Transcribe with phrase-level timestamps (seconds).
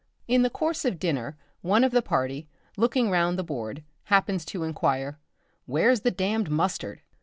[0.27, 4.63] In the course of dinner, one of the party, looking round the board, happens to
[4.63, 5.19] inquire,
[5.67, 7.01] "Where's the damned mustard?"